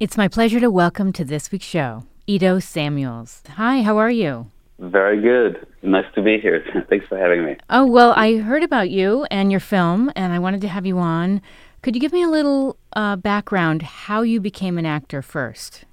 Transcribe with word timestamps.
It's 0.00 0.16
my 0.16 0.28
pleasure 0.28 0.60
to 0.60 0.70
welcome 0.70 1.12
to 1.12 1.26
this 1.26 1.52
week's 1.52 1.66
show 1.66 2.04
Ido 2.26 2.58
Samuels. 2.58 3.42
Hi, 3.56 3.82
how 3.82 3.98
are 3.98 4.10
you? 4.10 4.50
Very 4.78 5.20
good. 5.20 5.66
Nice 5.82 6.06
to 6.14 6.22
be 6.22 6.38
here. 6.40 6.64
Thanks 6.88 7.06
for 7.06 7.18
having 7.18 7.44
me. 7.44 7.58
Oh, 7.68 7.84
well, 7.84 8.14
I 8.16 8.38
heard 8.38 8.62
about 8.62 8.88
you 8.88 9.26
and 9.30 9.50
your 9.50 9.60
film, 9.60 10.10
and 10.16 10.32
I 10.32 10.38
wanted 10.38 10.62
to 10.62 10.68
have 10.68 10.86
you 10.86 10.98
on. 10.98 11.42
Could 11.82 11.94
you 11.94 12.00
give 12.00 12.14
me 12.14 12.22
a 12.22 12.30
little 12.30 12.78
uh, 12.94 13.16
background 13.16 13.82
how 13.82 14.22
you 14.22 14.40
became 14.40 14.78
an 14.78 14.86
actor 14.86 15.20
first? 15.20 15.84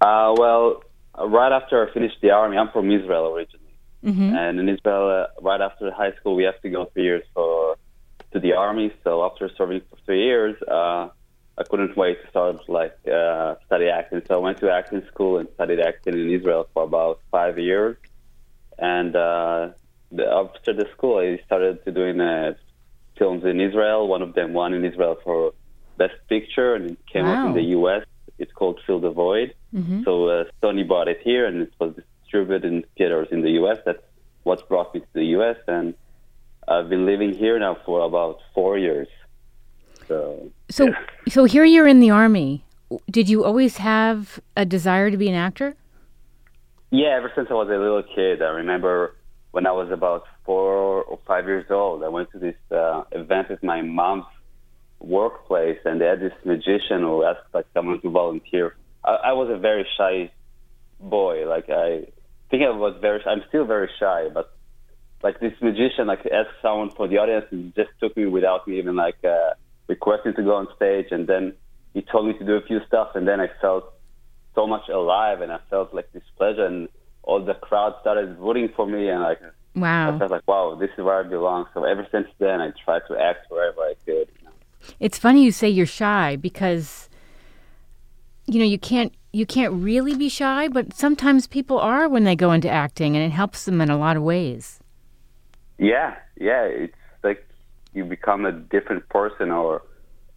Uh, 0.00 0.34
well, 0.36 0.82
right 1.16 1.52
after 1.52 1.88
I 1.88 1.94
finished 1.94 2.16
the 2.20 2.30
army, 2.30 2.56
I'm 2.56 2.70
from 2.72 2.90
Israel 2.90 3.32
originally. 3.32 3.74
Mm-hmm. 4.04 4.34
And 4.34 4.58
in 4.58 4.68
Israel, 4.70 5.28
uh, 5.38 5.40
right 5.40 5.60
after 5.60 5.88
high 5.92 6.14
school, 6.18 6.34
we 6.34 6.42
have 6.42 6.60
to 6.62 6.68
go 6.68 6.86
three 6.86 7.04
years 7.04 7.22
for 7.32 7.76
to 8.32 8.40
the 8.40 8.54
army. 8.54 8.92
So 9.04 9.24
after 9.24 9.48
serving 9.56 9.82
for 9.88 9.98
three 10.04 10.24
years, 10.24 10.60
uh, 10.62 11.10
I 11.58 11.64
couldn't 11.64 11.96
wait 11.96 12.22
to 12.22 12.28
start 12.30 12.68
like 12.68 12.96
uh, 13.06 13.56
study 13.66 13.88
acting. 13.88 14.22
So 14.26 14.34
I 14.34 14.38
went 14.38 14.58
to 14.58 14.70
acting 14.70 15.02
school 15.08 15.38
and 15.38 15.48
studied 15.54 15.80
acting 15.80 16.14
in 16.14 16.30
Israel 16.30 16.68
for 16.72 16.84
about 16.84 17.20
five 17.30 17.58
years. 17.58 17.96
And 18.78 19.14
uh, 19.14 19.70
the, 20.10 20.26
after 20.26 20.72
the 20.72 20.86
school, 20.96 21.18
I 21.18 21.42
started 21.44 21.84
to 21.84 21.92
doing 21.92 22.20
uh, 22.20 22.54
films 23.18 23.44
in 23.44 23.60
Israel. 23.60 24.08
One 24.08 24.22
of 24.22 24.34
them 24.34 24.54
won 24.54 24.72
in 24.72 24.84
Israel 24.84 25.18
for 25.22 25.52
Best 25.98 26.14
Picture, 26.28 26.74
and 26.74 26.92
it 26.92 27.06
came 27.06 27.26
wow. 27.26 27.34
out 27.34 27.46
in 27.48 27.54
the 27.54 27.68
U.S. 27.78 28.04
It's 28.38 28.52
called 28.52 28.80
Fill 28.86 29.00
the 29.00 29.10
Void. 29.10 29.54
Mm-hmm. 29.74 30.02
So 30.04 30.28
uh, 30.28 30.44
Sony 30.62 30.86
bought 30.86 31.08
it 31.08 31.20
here, 31.22 31.46
and 31.46 31.62
it 31.62 31.72
was 31.78 31.94
distributed 32.22 32.64
in 32.64 32.84
theaters 32.96 33.28
in 33.30 33.42
the 33.42 33.50
U.S. 33.62 33.78
That's 33.84 34.02
what 34.42 34.66
brought 34.68 34.94
me 34.94 35.00
to 35.00 35.06
the 35.12 35.26
U.S. 35.36 35.56
And 35.68 35.94
I've 36.66 36.88
been 36.88 37.06
living 37.06 37.34
here 37.34 37.58
now 37.58 37.76
for 37.84 38.00
about 38.00 38.38
four 38.54 38.78
years. 38.78 39.08
So, 40.08 40.41
so, 40.72 40.86
yeah. 40.86 40.94
so 41.28 41.44
here 41.44 41.64
you're 41.64 41.86
in 41.86 42.00
the 42.00 42.10
army. 42.10 42.64
Did 43.10 43.28
you 43.28 43.44
always 43.44 43.78
have 43.78 44.40
a 44.56 44.64
desire 44.64 45.10
to 45.10 45.16
be 45.16 45.28
an 45.28 45.34
actor? 45.34 45.74
Yeah, 46.90 47.16
ever 47.16 47.32
since 47.34 47.48
I 47.50 47.54
was 47.54 47.68
a 47.68 47.78
little 47.78 48.02
kid. 48.02 48.42
I 48.42 48.50
remember 48.50 49.14
when 49.50 49.66
I 49.66 49.72
was 49.72 49.90
about 49.90 50.24
four 50.44 51.02
or 51.02 51.18
five 51.26 51.46
years 51.46 51.70
old. 51.70 52.02
I 52.02 52.08
went 52.08 52.30
to 52.32 52.38
this 52.38 52.56
uh, 52.70 53.04
event 53.12 53.50
at 53.50 53.62
my 53.62 53.82
mom's 53.82 54.26
workplace, 54.98 55.78
and 55.84 56.00
they 56.00 56.06
had 56.06 56.20
this 56.20 56.32
magician 56.44 57.00
who 57.00 57.24
asked 57.24 57.48
like 57.54 57.66
someone 57.74 58.00
to 58.02 58.10
volunteer. 58.10 58.76
I, 59.04 59.14
I 59.24 59.32
was 59.32 59.50
a 59.50 59.58
very 59.58 59.86
shy 59.96 60.30
boy. 61.00 61.48
Like 61.48 61.70
I 61.70 62.06
think 62.50 62.62
I 62.62 62.70
was 62.70 62.96
very. 63.00 63.22
I'm 63.24 63.42
still 63.48 63.64
very 63.64 63.90
shy, 63.98 64.28
but 64.32 64.52
like 65.22 65.40
this 65.40 65.54
magician 65.60 66.06
like 66.06 66.26
asked 66.26 66.56
someone 66.60 66.90
for 66.90 67.08
the 67.08 67.18
audience 67.18 67.46
and 67.50 67.74
just 67.74 67.90
took 68.00 68.16
me 68.16 68.26
without 68.26 68.66
me 68.66 68.78
even 68.78 68.96
like 68.96 69.22
uh, 69.24 69.50
requesting 69.94 70.34
to 70.34 70.42
go 70.42 70.54
on 70.60 70.66
stage, 70.76 71.08
and 71.10 71.26
then 71.26 71.44
he 71.94 72.00
told 72.02 72.26
me 72.28 72.32
to 72.38 72.44
do 72.44 72.54
a 72.54 72.64
few 72.70 72.80
stuff, 72.86 73.10
and 73.14 73.24
then 73.28 73.38
I 73.40 73.48
felt 73.60 73.84
so 74.54 74.66
much 74.66 74.88
alive, 74.88 75.40
and 75.42 75.50
I 75.52 75.60
felt 75.70 75.88
like 75.98 76.08
this 76.12 76.28
pleasure, 76.38 76.66
and 76.66 76.88
all 77.22 77.44
the 77.44 77.54
crowd 77.54 77.92
started 78.00 78.36
voting 78.38 78.68
for 78.76 78.86
me, 78.86 79.08
and 79.08 79.20
like 79.22 79.40
wow, 79.74 80.14
I 80.14 80.18
felt 80.18 80.30
like 80.30 80.46
wow, 80.48 80.76
this 80.82 80.90
is 80.96 81.04
where 81.04 81.18
I 81.20 81.24
belong. 81.36 81.66
So 81.74 81.84
ever 81.84 82.06
since 82.10 82.28
then, 82.38 82.60
I 82.60 82.68
try 82.84 82.98
to 83.08 83.16
act 83.18 83.50
wherever 83.50 83.80
I 83.80 83.94
could. 84.04 84.28
You 84.38 84.44
know? 84.44 84.54
It's 84.98 85.18
funny 85.18 85.44
you 85.44 85.52
say 85.52 85.68
you're 85.68 85.86
shy 85.86 86.36
because 86.36 87.08
you 88.46 88.58
know 88.58 88.70
you 88.74 88.78
can't 88.78 89.12
you 89.32 89.46
can't 89.46 89.72
really 89.72 90.14
be 90.14 90.28
shy, 90.28 90.68
but 90.68 90.94
sometimes 90.94 91.46
people 91.46 91.78
are 91.78 92.08
when 92.08 92.24
they 92.24 92.36
go 92.36 92.52
into 92.52 92.70
acting, 92.70 93.14
and 93.16 93.24
it 93.24 93.34
helps 93.42 93.64
them 93.66 93.80
in 93.80 93.90
a 93.90 93.98
lot 93.98 94.16
of 94.16 94.22
ways. 94.22 94.80
Yeah, 95.78 96.16
yeah, 96.38 96.64
it's 96.64 97.01
you 97.94 98.04
become 98.04 98.44
a 98.44 98.52
different 98.52 99.08
person 99.08 99.50
or 99.50 99.82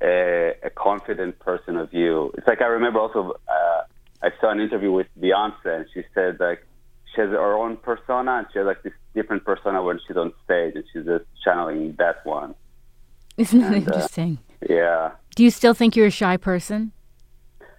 a, 0.01 0.53
a 0.63 0.69
confident 0.69 1.39
person 1.39 1.77
of 1.77 1.93
you. 1.93 2.31
It's 2.37 2.47
like 2.47 2.61
I 2.61 2.65
remember 2.65 2.99
also. 2.99 3.33
Uh, 3.47 3.81
I 4.21 4.29
saw 4.41 4.49
an 4.49 4.59
interview 4.59 4.91
with 4.91 5.07
Beyonce, 5.19 5.65
and 5.65 5.85
she 5.93 6.03
said 6.13 6.37
like 6.39 6.65
she 7.13 7.21
has 7.21 7.29
her 7.29 7.53
own 7.53 7.77
persona, 7.77 8.37
and 8.39 8.47
she 8.51 8.59
has 8.59 8.65
like 8.65 8.83
this 8.83 8.93
different 9.13 9.45
persona 9.45 9.83
when 9.83 9.99
she's 10.05 10.17
on 10.17 10.33
stage, 10.43 10.73
and 10.75 10.83
she's 10.91 11.05
just 11.05 11.25
channeling 11.43 11.95
that 11.97 12.25
one. 12.25 12.55
Isn't 13.37 13.59
that 13.59 13.73
and, 13.73 13.75
uh, 13.75 13.77
interesting? 13.91 14.37
Uh, 14.61 14.73
yeah. 14.73 15.11
Do 15.35 15.43
you 15.43 15.51
still 15.51 15.73
think 15.73 15.95
you're 15.95 16.07
a 16.07 16.11
shy 16.11 16.37
person? 16.37 16.91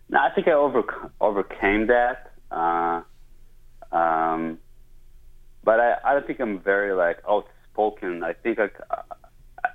No, 0.08 0.18
I 0.20 0.30
think 0.34 0.46
I 0.46 0.52
over, 0.52 0.84
overcame 1.20 1.88
that. 1.88 2.32
Uh, 2.50 3.02
um, 3.92 4.58
but 5.64 5.80
I, 5.80 5.96
I 6.04 6.12
don't 6.12 6.26
think 6.26 6.38
I'm 6.38 6.60
very 6.60 6.92
like 6.92 7.18
outspoken. 7.28 8.22
I 8.22 8.34
think 8.34 8.58
I, 8.60 8.68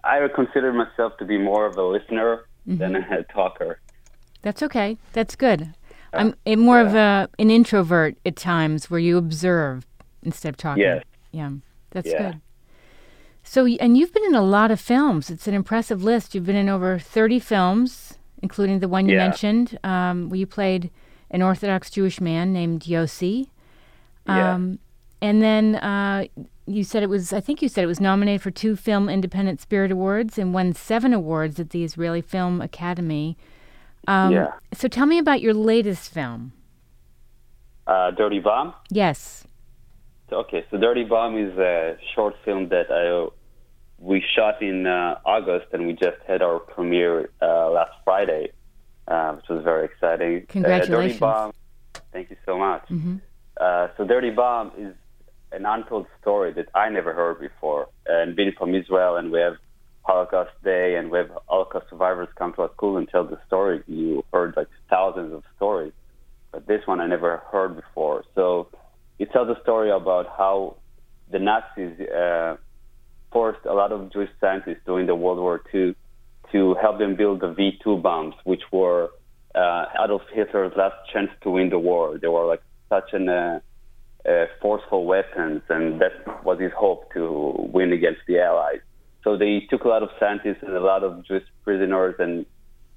I 0.03 0.19
consider 0.34 0.73
myself 0.73 1.17
to 1.17 1.25
be 1.25 1.38
more 1.38 1.66
of 1.66 1.78
a 1.78 1.84
listener 1.84 2.45
mm-hmm. 2.67 2.78
than 2.78 2.95
a 2.95 3.23
talker. 3.23 3.79
That's 4.41 4.63
okay. 4.63 4.97
That's 5.13 5.35
good. 5.35 5.73
I'm 6.13 6.35
more 6.57 6.81
yeah. 6.81 6.88
of 6.88 6.95
a 6.95 7.29
an 7.39 7.50
introvert 7.50 8.17
at 8.25 8.35
times, 8.35 8.89
where 8.89 9.00
you 9.00 9.17
observe 9.17 9.85
instead 10.23 10.50
of 10.50 10.57
talking. 10.57 10.84
Yes. 10.84 11.03
Yeah, 11.31 11.51
that's 11.91 12.09
yeah. 12.09 12.31
good. 12.31 12.41
So, 13.44 13.66
and 13.66 13.97
you've 13.97 14.13
been 14.13 14.25
in 14.25 14.35
a 14.35 14.41
lot 14.41 14.72
of 14.72 14.79
films. 14.79 15.29
It's 15.29 15.47
an 15.47 15.53
impressive 15.53 16.03
list. 16.03 16.35
You've 16.35 16.45
been 16.45 16.56
in 16.56 16.69
over 16.69 17.00
30 17.00 17.39
films, 17.39 18.18
including 18.41 18.79
the 18.79 18.88
one 18.88 19.07
you 19.07 19.16
yeah. 19.16 19.28
mentioned, 19.28 19.79
um, 19.83 20.29
where 20.29 20.39
you 20.39 20.45
played 20.45 20.91
an 21.31 21.41
Orthodox 21.41 21.89
Jewish 21.89 22.22
man 22.22 22.53
named 22.53 22.83
Yossi. 22.83 23.47
Um, 24.28 24.38
yeah. 24.38 24.78
And 25.22 25.42
then 25.42 25.76
uh, 25.76 26.26
you 26.66 26.84
said 26.84 27.04
it 27.04 27.09
was, 27.09 27.32
I 27.32 27.40
think 27.40 27.62
you 27.62 27.70
said 27.70 27.84
it 27.84 27.88
was 27.88 28.00
nominated 28.00 28.42
for 28.42 28.52
two 28.52 28.76
Film 28.76 29.09
Independent 29.09 29.62
Spirit 29.62 29.92
Awards 29.92 30.38
and 30.38 30.54
won 30.54 30.74
seven 30.74 31.14
awards 31.14 31.59
at 31.59 31.70
the 31.70 31.84
Israeli 31.84 32.22
Film 32.22 32.62
Academy. 32.62 33.38
Um, 34.08 34.34
yeah. 34.34 34.54
So 34.74 34.88
tell 34.88 35.06
me 35.06 35.20
about 35.20 35.42
your 35.42 35.54
latest 35.54 36.12
film. 36.12 36.54
Uh, 37.86 38.12
Dirty 38.12 38.40
Bomb? 38.40 38.74
Yes. 38.90 39.46
Okay, 40.31 40.66
so 40.72 40.78
Dirty 40.78 41.04
Bomb 41.04 41.38
is 41.38 41.58
a 41.58 41.98
short 42.16 42.36
film 42.46 42.70
that 42.70 42.90
I 42.90 43.28
we 44.00 44.24
shot 44.36 44.62
in 44.62 44.88
uh, 44.88 45.20
August, 45.26 45.68
and 45.74 45.86
we 45.86 45.94
just 45.94 46.18
had 46.26 46.42
our 46.42 46.58
premiere 46.60 47.30
uh, 47.42 47.70
last 47.70 47.92
Friday, 48.04 48.52
uh, 49.08 49.34
which 49.34 49.46
was 49.50 49.64
very 49.64 49.86
exciting. 49.86 50.46
Congratulations! 50.48 51.14
Dirty 51.14 51.20
Bomb. 51.20 51.52
Thank 52.12 52.30
you 52.31 52.38
so 52.46 52.58
much. 52.58 52.84
Mm-hmm. 52.90 53.18
Uh, 53.60 53.88
so 53.98 54.06
Dirty 54.06 54.31
Bomb 54.31 54.72
is 54.78 54.96
an 55.51 55.66
untold 55.66 56.07
story 56.22 56.53
that 56.53 56.69
I 56.73 56.89
never 56.89 57.13
heard 57.13 57.39
before, 57.39 57.88
and 58.06 58.35
being 58.35 58.53
from 58.57 58.73
Israel, 58.73 59.17
and 59.17 59.31
we 59.31 59.39
have 59.39 59.56
Holocaust 60.03 60.51
Day, 60.63 60.95
and 60.95 61.12
we 61.12 61.19
have 61.19 61.31
Holocaust 61.47 61.88
survivors 61.89 62.29
come 62.38 62.53
to 62.53 62.63
our 62.63 62.72
school 62.73 62.97
and 62.97 63.07
tell 63.09 63.25
the 63.25 63.39
story. 63.47 63.81
You 63.88 64.23
heard 64.34 64.56
like 64.56 64.67
thousands 64.89 65.34
of 65.34 65.44
stories, 65.57 65.94
but 66.51 66.67
this 66.67 66.81
one 66.85 67.00
I 67.00 67.07
never 67.07 67.38
heard 67.51 67.75
before. 67.75 68.23
So 68.35 68.67
it 69.19 69.31
tells 69.31 69.50
a 69.56 69.62
story 69.62 69.91
about 69.91 70.28
how 70.38 70.78
the 71.31 71.39
Nazis 71.39 72.00
uh, 72.09 72.57
forced 73.31 73.66
a 73.66 73.73
lot 73.73 73.91
of 73.91 74.12
Jewish 74.12 74.29
scientists 74.39 74.81
during 74.85 75.07
the 75.07 75.16
World 75.16 75.39
War 75.39 75.62
II 75.73 75.95
to 76.51 76.75
help 76.81 77.00
them 77.00 77.16
build 77.16 77.39
the 77.39 77.53
V2 77.53 78.01
bombs, 78.01 78.35
which 78.44 78.62
were 78.72 79.09
uh, 79.56 79.85
Adolf 80.03 80.23
Hitler's 80.33 80.73
last 80.75 80.95
chance 81.13 81.29
to 81.44 81.51
win 81.51 81.69
the 81.69 81.79
war. 81.79 82.18
They 82.18 82.28
were 82.28 82.45
like 82.45 82.62
such 82.89 83.13
an 83.13 83.29
uh, 83.29 83.59
uh, 84.28 84.46
forceful 84.62 85.06
weapons, 85.06 85.62
and 85.70 86.00
that 86.02 86.44
was 86.46 86.59
his 86.59 86.72
hope 86.78 87.12
to 87.14 87.56
win 87.74 87.92
against 87.92 88.22
the 88.28 88.40
Allies. 88.40 88.82
So 89.24 89.38
they 89.38 89.68
took 89.70 89.84
a 89.84 89.88
lot 89.88 90.04
of 90.04 90.09
scientists 90.20 90.62
and 90.62 90.76
a 90.76 90.80
lot 90.80 91.04
of 91.04 91.26
Jewish 91.26 91.44
prisoners 91.64 92.16
and 92.20 92.46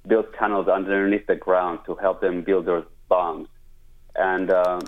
built 0.07 0.27
tunnels 0.39 0.69
underneath 0.69 1.27
the 1.27 1.37
ground 1.37 1.81
to 1.87 1.95
help 1.95 2.21
them 2.21 2.43
build 2.43 2.67
those 2.67 2.85
bombs. 3.09 3.49
And 4.15 4.51
uh, 4.51 4.81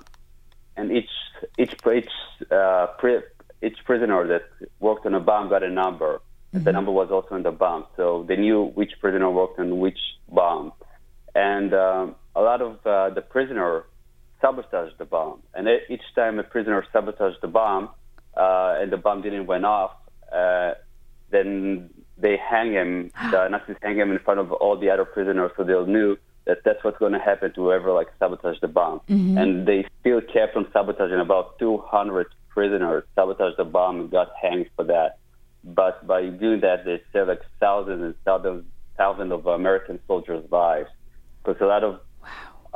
and 0.76 0.92
each 0.92 1.10
each 1.58 1.74
each 1.94 2.10
uh, 2.50 2.86
pri- 2.98 3.22
each 3.62 3.78
prisoner 3.84 4.26
that 4.28 4.44
worked 4.80 5.06
on 5.06 5.14
a 5.14 5.20
bomb 5.20 5.48
got 5.48 5.62
a 5.62 5.70
number. 5.70 6.20
Mm-hmm. 6.54 6.64
The 6.64 6.72
number 6.72 6.92
was 6.92 7.10
also 7.10 7.34
in 7.34 7.42
the 7.42 7.50
bomb, 7.50 7.86
so 7.96 8.24
they 8.28 8.36
knew 8.36 8.66
which 8.74 8.92
prisoner 9.00 9.30
worked 9.30 9.58
on 9.58 9.78
which 9.78 9.98
bomb. 10.28 10.72
And 11.34 11.74
um, 11.74 12.14
a 12.34 12.40
lot 12.40 12.62
of 12.62 12.86
uh, 12.86 13.10
the 13.10 13.20
prisoner 13.20 13.84
sabotaged 14.40 14.98
the 14.98 15.04
bomb. 15.04 15.42
And 15.54 15.68
each 15.88 16.02
time 16.14 16.38
a 16.38 16.42
prisoner 16.42 16.84
sabotaged 16.92 17.38
the 17.42 17.48
bomb, 17.48 17.90
uh, 18.36 18.76
and 18.80 18.92
the 18.92 18.96
bomb 18.96 19.22
didn't 19.22 19.46
went 19.46 19.64
off, 19.64 19.92
uh, 20.32 20.72
then 21.30 21.90
they 22.18 22.36
hang 22.36 22.72
him, 22.72 23.10
the 23.30 23.48
Nazis 23.48 23.76
hang 23.82 23.96
him 23.96 24.10
in 24.10 24.18
front 24.18 24.40
of 24.40 24.52
all 24.52 24.78
the 24.78 24.90
other 24.90 25.04
prisoners 25.04 25.50
so 25.56 25.64
they 25.64 25.74
knew 25.90 26.16
that 26.46 26.58
that's 26.64 26.82
what's 26.84 26.98
going 26.98 27.12
to 27.12 27.18
happen 27.18 27.52
to 27.52 27.60
whoever 27.62 27.92
like 27.92 28.08
sabotage 28.18 28.60
the 28.60 28.68
bomb. 28.68 29.00
Mm-hmm. 29.08 29.36
And 29.36 29.66
they 29.66 29.84
still 30.00 30.20
kept 30.20 30.56
on 30.56 30.66
sabotaging 30.72 31.18
about 31.18 31.58
200 31.58 32.26
prisoners, 32.48 33.04
sabotaged 33.14 33.58
the 33.58 33.64
bomb 33.64 34.00
and 34.00 34.10
got 34.10 34.28
hanged 34.40 34.70
for 34.76 34.84
that. 34.84 35.18
But 35.64 36.06
by 36.06 36.26
doing 36.26 36.60
that, 36.60 36.84
they 36.84 37.02
saved 37.12 37.28
like 37.28 37.42
thousands 37.58 38.02
and 38.02 38.14
thousands, 38.24 38.64
thousands 38.96 39.32
of 39.32 39.46
American 39.46 39.98
soldiers' 40.06 40.44
lives. 40.50 40.88
Because 41.44 41.60
a 41.60 41.66
lot 41.66 41.82
of 41.82 42.00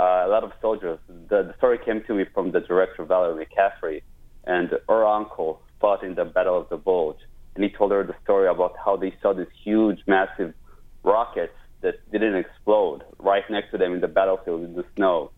uh, 0.00 0.26
a 0.26 0.28
lot 0.28 0.42
of 0.44 0.52
soldiers. 0.60 0.98
The, 1.08 1.42
the 1.48 1.54
story 1.58 1.78
came 1.78 2.02
to 2.08 2.14
me 2.14 2.24
from 2.34 2.52
the 2.52 2.60
director 2.60 3.04
Valerie 3.04 3.46
McCaffrey, 3.46 4.02
and 4.44 4.66
her 4.88 5.06
uncle 5.06 5.60
fought 5.80 6.02
in 6.02 6.14
the 6.14 6.24
Battle 6.24 6.58
of 6.62 6.68
the 6.68 6.76
Bulge 6.76 7.22
and 7.54 7.64
he 7.64 7.70
told 7.70 7.92
her 7.92 8.04
the 8.04 8.14
story 8.22 8.48
about 8.48 8.74
how 8.82 8.96
they 8.96 9.14
saw 9.20 9.32
these 9.34 9.46
huge, 9.64 10.00
massive 10.06 10.54
rockets 11.02 11.52
that 11.80 11.94
didn't 12.12 12.36
explode 12.36 13.02
right 13.18 13.42
next 13.50 13.70
to 13.72 13.78
them 13.78 13.94
in 13.94 14.00
the 14.00 14.08
battlefield 14.08 14.64
in 14.64 14.74
the 14.74 14.84
snow. 14.96 15.30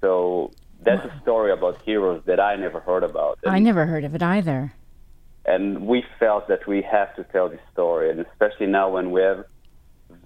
So 0.00 0.52
that's 0.80 1.04
a 1.04 1.20
story 1.22 1.50
about 1.52 1.80
heroes 1.82 2.22
that 2.26 2.38
I 2.38 2.56
never 2.56 2.80
heard 2.80 3.02
about. 3.02 3.38
And, 3.42 3.54
I 3.54 3.58
never 3.58 3.86
heard 3.86 4.04
of 4.04 4.14
it 4.14 4.22
either. 4.22 4.72
And 5.46 5.86
we 5.86 6.04
felt 6.18 6.48
that 6.48 6.66
we 6.66 6.82
have 6.82 7.14
to 7.16 7.24
tell 7.24 7.48
this 7.48 7.60
story, 7.72 8.10
and 8.10 8.20
especially 8.20 8.66
now 8.66 8.90
when 8.90 9.10
we 9.10 9.20
have 9.20 9.44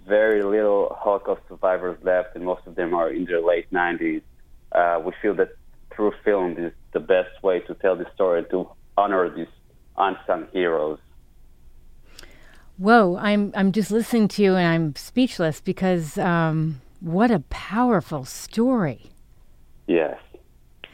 very 0.08 0.42
little 0.42 0.96
Holocaust 0.98 1.42
survivors 1.48 1.98
left, 2.02 2.34
and 2.34 2.44
most 2.44 2.62
of 2.66 2.74
them 2.74 2.94
are 2.94 3.10
in 3.10 3.24
their 3.26 3.42
late 3.42 3.70
90s. 3.72 4.22
Uh, 4.72 5.00
we 5.04 5.12
feel 5.22 5.34
that 5.34 5.50
through 5.94 6.12
film 6.24 6.56
is 6.58 6.72
the 6.92 7.00
best 7.00 7.42
way 7.42 7.60
to 7.60 7.74
tell 7.74 7.96
the 7.96 8.06
story 8.14 8.40
and 8.40 8.50
to 8.50 8.68
honor 8.96 9.28
these 9.34 9.46
unsung 9.96 10.46
heroes. 10.52 10.98
Whoa, 12.76 13.16
I'm 13.16 13.52
I'm 13.56 13.72
just 13.72 13.90
listening 13.90 14.28
to 14.28 14.42
you 14.42 14.54
and 14.54 14.66
I'm 14.66 14.94
speechless 14.94 15.60
because 15.60 16.16
um, 16.16 16.80
what 17.00 17.30
a 17.30 17.40
powerful 17.50 18.24
story. 18.24 19.10
Yes, 19.88 20.18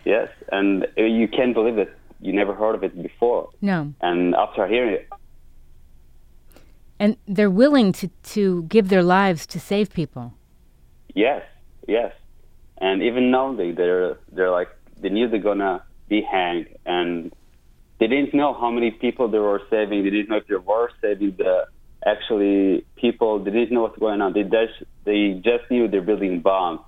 yes, 0.05 0.29
and 0.51 0.87
you 0.97 1.29
can't 1.29 1.53
believe 1.53 1.77
that 1.77 1.91
you 2.21 2.33
never 2.33 2.55
heard 2.55 2.75
of 2.75 2.83
it 2.85 3.01
before. 3.03 3.51
No. 3.61 3.93
And 4.01 4.35
after 4.35 4.67
hearing 4.67 4.95
it, 4.95 5.09
and 7.05 7.19
they're 7.37 7.57
willing 7.65 7.93
to 8.01 8.09
to 8.35 8.63
give 8.75 8.89
their 8.89 9.07
lives 9.19 9.41
to 9.53 9.59
save 9.61 9.87
people. 10.01 10.27
Yes, 11.15 11.43
yes, 11.87 12.13
and 12.87 13.03
even 13.03 13.31
now 13.31 13.47
they 13.55 13.71
they're 13.73 14.17
they're 14.33 14.55
like 14.61 14.71
they 15.03 15.11
knew 15.11 15.29
they're 15.29 15.49
gonna 15.53 15.77
be 16.09 16.21
hanged 16.23 16.69
and 16.87 17.33
they 17.99 18.07
didn't 18.07 18.33
know 18.41 18.51
how 18.61 18.71
many 18.71 18.91
people 18.91 19.29
they 19.29 19.43
were 19.51 19.63
saving. 19.71 20.03
They 20.05 20.11
didn't 20.17 20.31
know 20.31 20.41
if 20.43 20.47
they 20.47 20.57
were 20.73 20.91
saving 21.03 21.33
the 21.37 21.67
actually 22.13 22.85
people. 22.97 23.31
They 23.45 23.51
didn't 23.51 23.73
know 23.75 23.83
what's 23.83 23.99
going 23.99 24.21
on. 24.23 24.33
They 24.33 24.45
just 24.59 24.77
they 25.05 25.41
just 25.51 25.65
knew 25.71 25.89
they're 25.89 26.09
building 26.11 26.41
bombs, 26.41 26.81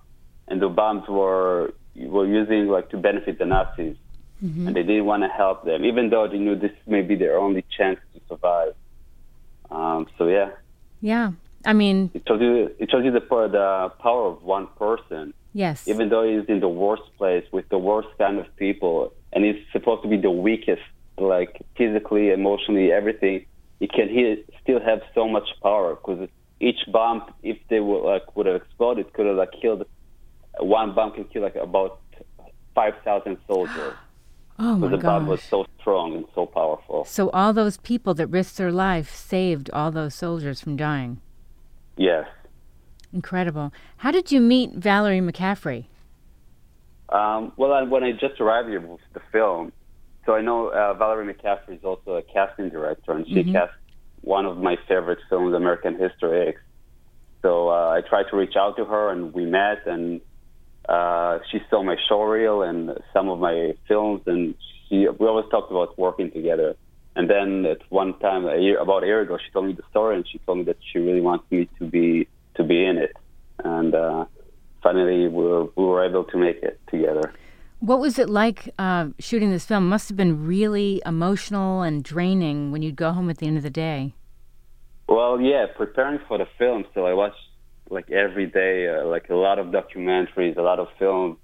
and 0.48 0.62
the 0.62 0.70
bombs 0.80 1.04
were 1.08 1.74
were 2.14 2.26
using 2.40 2.68
like 2.68 2.88
to 2.94 2.96
benefit 3.08 3.38
the 3.38 3.48
Nazis, 3.54 3.96
mm-hmm. 4.42 4.66
and 4.66 4.74
they 4.76 4.82
didn't 4.90 5.04
want 5.12 5.22
to 5.24 5.28
help 5.42 5.66
them, 5.66 5.84
even 5.84 6.08
though 6.08 6.26
they 6.26 6.38
knew 6.38 6.56
this 6.56 6.76
may 6.86 7.02
be 7.02 7.16
their 7.16 7.36
only 7.36 7.64
chance 7.76 8.00
to 8.14 8.20
survive. 8.30 8.74
Um, 9.70 10.06
so 10.18 10.26
yeah. 10.26 10.50
Yeah, 11.00 11.32
I 11.64 11.72
mean, 11.72 12.10
it 12.14 12.22
shows 12.26 12.40
you 12.40 12.74
it 12.78 12.90
shows 12.90 13.04
you 13.04 13.10
the 13.12 13.20
the 13.20 13.92
power 14.00 14.26
of 14.26 14.42
one 14.42 14.66
person. 14.78 15.34
Yes. 15.52 15.88
Even 15.88 16.10
though 16.10 16.22
he's 16.22 16.48
in 16.48 16.60
the 16.60 16.68
worst 16.68 17.02
place 17.16 17.44
with 17.50 17.68
the 17.70 17.78
worst 17.78 18.08
kind 18.18 18.38
of 18.38 18.46
people, 18.56 19.12
and 19.32 19.44
he's 19.44 19.56
supposed 19.72 20.02
to 20.02 20.08
be 20.08 20.16
the 20.16 20.30
weakest 20.30 20.82
like 21.18 21.62
physically, 21.76 22.30
emotionally, 22.30 22.92
everything, 22.92 23.46
he 23.80 23.88
can 23.88 24.08
he 24.08 24.44
still 24.62 24.80
have 24.80 25.00
so 25.14 25.28
much 25.28 25.48
power 25.62 25.94
because 25.94 26.28
each 26.60 26.80
bomb, 26.92 27.22
if 27.42 27.58
they 27.68 27.80
would 27.80 28.02
like 28.02 28.36
would 28.36 28.46
have 28.46 28.56
exploded, 28.56 29.12
could 29.12 29.26
have 29.26 29.36
like 29.36 29.52
killed. 29.60 29.86
One 30.58 30.94
bomb 30.94 31.12
can 31.12 31.24
kill 31.24 31.42
like 31.42 31.56
about 31.56 32.00
five 32.74 32.94
thousand 33.04 33.38
soldiers. 33.46 33.94
Oh 34.58 34.76
my 34.76 34.88
the 34.88 34.96
gosh. 34.96 35.02
bomb 35.02 35.26
was 35.26 35.42
so 35.42 35.66
strong 35.80 36.16
and 36.16 36.24
so 36.34 36.46
powerful. 36.46 37.04
So 37.04 37.30
all 37.30 37.52
those 37.52 37.76
people 37.78 38.14
that 38.14 38.28
risked 38.28 38.56
their 38.56 38.72
life 38.72 39.14
saved 39.14 39.70
all 39.72 39.90
those 39.90 40.14
soldiers 40.14 40.60
from 40.60 40.76
dying. 40.76 41.20
Yes. 41.96 42.26
Incredible. 43.12 43.72
How 43.98 44.10
did 44.10 44.32
you 44.32 44.40
meet 44.40 44.72
Valerie 44.72 45.20
McCaffrey? 45.20 45.86
Um, 47.08 47.52
well, 47.56 47.86
when 47.86 48.02
I 48.02 48.12
just 48.12 48.40
arrived 48.40 48.68
here 48.68 48.80
with 48.80 49.00
the 49.12 49.20
film, 49.30 49.72
so 50.24 50.34
I 50.34 50.40
know 50.40 50.68
uh, 50.68 50.94
Valerie 50.94 51.32
McCaffrey 51.32 51.76
is 51.78 51.84
also 51.84 52.16
a 52.16 52.22
casting 52.22 52.68
director, 52.68 53.12
and 53.12 53.26
she 53.26 53.34
mm-hmm. 53.34 53.52
cast 53.52 53.72
one 54.22 54.44
of 54.44 54.58
my 54.58 54.76
favorite 54.88 55.20
films, 55.28 55.54
American 55.54 55.96
History 55.96 56.48
X. 56.48 56.60
So 57.42 57.68
uh, 57.68 57.90
I 57.90 58.00
tried 58.06 58.24
to 58.30 58.36
reach 58.36 58.56
out 58.56 58.76
to 58.76 58.84
her, 58.84 59.10
and 59.10 59.32
we 59.32 59.44
met, 59.44 59.86
and 59.86 60.20
uh, 60.88 61.38
she 61.50 61.60
saw 61.70 61.82
my 61.82 61.96
show 62.08 62.22
reel 62.22 62.62
and 62.62 62.98
some 63.12 63.28
of 63.28 63.38
my 63.38 63.74
films, 63.88 64.22
and 64.26 64.54
she 64.88 65.08
we 65.08 65.26
always 65.26 65.46
talked 65.50 65.70
about 65.70 65.98
working 65.98 66.30
together. 66.30 66.76
And 67.16 67.30
then 67.30 67.64
at 67.64 67.78
one 67.90 68.18
time, 68.18 68.46
a 68.46 68.58
year 68.58 68.78
about 68.78 69.02
a 69.02 69.06
year 69.06 69.22
ago, 69.22 69.38
she 69.38 69.50
told 69.50 69.66
me 69.66 69.72
the 69.72 69.82
story, 69.90 70.16
and 70.16 70.28
she 70.28 70.38
told 70.40 70.58
me 70.58 70.64
that 70.64 70.76
she 70.92 70.98
really 70.98 71.22
wants 71.22 71.44
me 71.50 71.68
to 71.78 71.86
be 71.86 72.28
to 72.56 72.64
be 72.64 72.84
in 72.84 72.98
it. 72.98 73.16
And 73.64 73.94
uh, 73.94 74.26
finally, 74.82 75.28
we 75.28 75.28
were, 75.28 75.64
we 75.76 75.84
were 75.84 76.04
able 76.04 76.24
to 76.24 76.36
make 76.36 76.62
it 76.62 76.78
together. 76.90 77.32
What 77.80 78.00
was 78.00 78.18
it 78.18 78.28
like 78.28 78.70
uh, 78.78 79.08
shooting 79.18 79.50
this 79.50 79.64
film? 79.64 79.88
Must 79.88 80.08
have 80.08 80.16
been 80.16 80.46
really 80.46 81.02
emotional 81.04 81.82
and 81.82 82.02
draining 82.02 82.72
when 82.72 82.82
you'd 82.82 82.96
go 82.96 83.12
home 83.12 83.28
at 83.28 83.38
the 83.38 83.46
end 83.46 83.56
of 83.56 83.62
the 83.62 83.70
day. 83.70 84.14
Well, 85.08 85.40
yeah, 85.40 85.66
preparing 85.76 86.20
for 86.26 86.38
the 86.38 86.46
film. 86.58 86.84
So 86.94 87.06
I 87.06 87.12
watched 87.12 87.36
like 87.90 88.10
every 88.10 88.46
day, 88.46 88.88
uh, 88.88 89.06
like 89.06 89.28
a 89.30 89.34
lot 89.34 89.58
of 89.58 89.66
documentaries, 89.66 90.56
a 90.56 90.62
lot 90.62 90.78
of 90.78 90.88
films, 90.98 91.36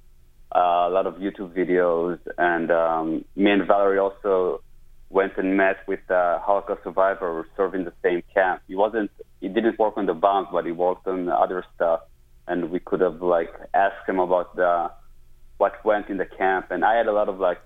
uh, 0.54 0.86
a 0.88 0.90
lot 0.90 1.06
of 1.06 1.14
YouTube 1.14 1.54
videos, 1.56 2.18
and 2.38 2.70
um, 2.70 3.24
me 3.36 3.50
and 3.50 3.66
Valerie 3.66 3.98
also 3.98 4.62
went 5.10 5.36
and 5.36 5.56
met 5.56 5.76
with 5.86 6.00
a 6.08 6.40
Holocaust 6.42 6.82
survivor 6.84 7.46
serving 7.56 7.84
the 7.84 7.92
same 8.02 8.22
camp. 8.34 8.62
He 8.66 8.74
wasn't, 8.74 9.10
he 9.40 9.48
didn't 9.48 9.78
work 9.78 9.96
on 9.96 10.06
the 10.06 10.14
bombs, 10.14 10.48
but 10.50 10.64
he 10.64 10.72
worked 10.72 11.06
on 11.06 11.28
other 11.28 11.64
stuff, 11.74 12.00
and 12.48 12.70
we 12.70 12.80
could 12.80 13.00
have 13.00 13.22
like 13.22 13.50
asked 13.74 14.08
him 14.08 14.18
about 14.18 14.56
the 14.56 14.90
what 15.58 15.84
went 15.84 16.08
in 16.08 16.16
the 16.16 16.26
camp, 16.26 16.70
and 16.70 16.84
I 16.84 16.96
had 16.96 17.06
a 17.06 17.12
lot 17.12 17.28
of 17.28 17.38
like 17.38 17.62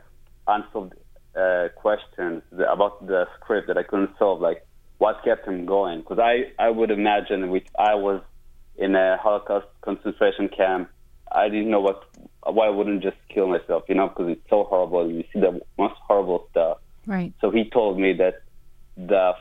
unsolved 0.47 0.93
uh, 1.35 1.69
questions 1.77 2.43
about 2.53 3.07
the 3.07 3.27
script 3.37 3.69
that 3.69 3.79
I 3.79 3.83
couldn't 3.83 4.11
solve, 4.19 4.41
like 4.41 4.67
what 4.99 5.25
kept 5.25 5.47
him 5.47 5.67
going. 5.67 6.01
Because 6.01 6.19
I 6.19 6.53
I 6.59 6.69
would 6.71 6.91
imagine 6.91 7.45
if 7.55 7.63
I 7.79 7.95
was 7.95 8.23
in 8.79 8.95
a 8.95 9.17
Holocaust 9.19 9.67
concentration 9.83 10.49
camp, 10.49 10.91
I 11.33 11.49
didn't 11.49 11.71
know 11.71 11.81
what 11.81 12.05
why 12.43 12.67
I 12.67 12.71
wouldn't 12.71 13.03
just 13.03 13.17
kill 13.29 13.49
myself, 13.49 13.85
you 13.89 13.95
know, 13.95 14.09
because 14.09 14.29
it's 14.29 14.49
so 14.49 14.65
horrible. 14.65 15.11
You 15.11 15.25
see 15.33 15.41
the 15.41 15.61
most 15.79 15.95
horrible 16.07 16.47
stuff. 16.51 16.79
Right. 17.07 17.33
So 17.41 17.51
he 17.51 17.69
told 17.69 17.99
me 17.99 18.13
that 18.15 18.43
the 18.97 19.33